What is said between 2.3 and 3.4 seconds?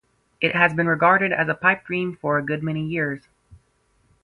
a good many years.